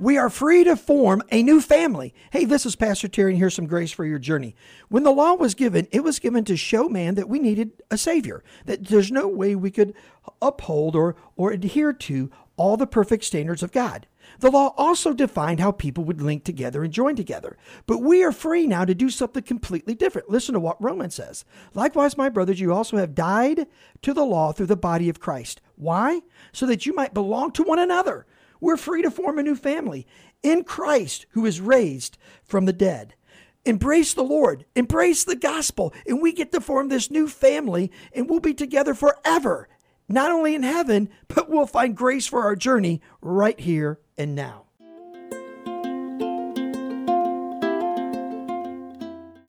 [0.00, 2.14] We are free to form a new family.
[2.30, 4.56] Hey, this is Pastor Terry, and here's some grace for your journey.
[4.88, 7.98] When the law was given, it was given to show man that we needed a
[7.98, 9.92] Savior, that there's no way we could
[10.40, 14.06] uphold or, or adhere to all the perfect standards of God.
[14.38, 17.58] The law also defined how people would link together and join together.
[17.86, 20.30] But we are free now to do something completely different.
[20.30, 21.44] Listen to what Romans says.
[21.74, 23.66] Likewise, my brothers, you also have died
[24.00, 25.60] to the law through the body of Christ.
[25.76, 26.22] Why?
[26.54, 28.24] So that you might belong to one another.
[28.60, 30.06] We're free to form a new family
[30.42, 33.14] in Christ who is raised from the dead.
[33.64, 38.28] Embrace the Lord, embrace the gospel, and we get to form this new family and
[38.28, 39.68] we'll be together forever
[40.10, 44.64] not only in heaven, but we'll find grace for our journey right here and now.